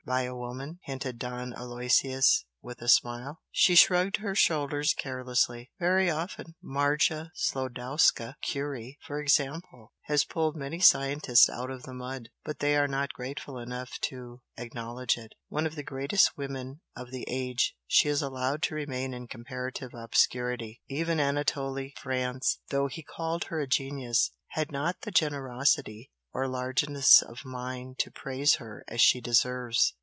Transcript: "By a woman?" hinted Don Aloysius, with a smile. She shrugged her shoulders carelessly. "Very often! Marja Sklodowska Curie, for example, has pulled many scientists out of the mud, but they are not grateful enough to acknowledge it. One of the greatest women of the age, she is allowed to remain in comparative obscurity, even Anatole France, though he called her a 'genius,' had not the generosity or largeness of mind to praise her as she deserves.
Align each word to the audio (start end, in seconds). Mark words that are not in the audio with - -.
"By 0.03 0.23
a 0.23 0.35
woman?" 0.35 0.79
hinted 0.83 1.19
Don 1.19 1.53
Aloysius, 1.53 2.43
with 2.59 2.81
a 2.81 2.89
smile. 2.89 3.39
She 3.51 3.75
shrugged 3.75 4.17
her 4.17 4.33
shoulders 4.33 4.95
carelessly. 4.97 5.71
"Very 5.79 6.09
often! 6.09 6.55
Marja 6.61 7.29
Sklodowska 7.35 8.33
Curie, 8.41 8.97
for 9.05 9.21
example, 9.21 9.93
has 10.05 10.25
pulled 10.25 10.57
many 10.57 10.79
scientists 10.79 11.49
out 11.49 11.69
of 11.69 11.83
the 11.83 11.93
mud, 11.93 12.29
but 12.43 12.59
they 12.59 12.75
are 12.75 12.87
not 12.89 13.13
grateful 13.13 13.59
enough 13.59 13.99
to 14.01 14.41
acknowledge 14.57 15.17
it. 15.19 15.33
One 15.49 15.67
of 15.67 15.75
the 15.75 15.83
greatest 15.83 16.35
women 16.35 16.81
of 16.95 17.11
the 17.11 17.23
age, 17.29 17.75
she 17.87 18.09
is 18.09 18.23
allowed 18.23 18.63
to 18.63 18.75
remain 18.75 19.13
in 19.13 19.27
comparative 19.27 19.93
obscurity, 19.93 20.81
even 20.89 21.19
Anatole 21.19 21.89
France, 21.95 22.59
though 22.69 22.87
he 22.87 23.03
called 23.03 23.45
her 23.45 23.61
a 23.61 23.67
'genius,' 23.67 24.31
had 24.47 24.71
not 24.73 25.01
the 25.01 25.11
generosity 25.11 26.11
or 26.33 26.47
largeness 26.47 27.21
of 27.21 27.43
mind 27.43 27.99
to 27.99 28.09
praise 28.09 28.55
her 28.55 28.85
as 28.87 29.01
she 29.01 29.19
deserves. 29.21 29.93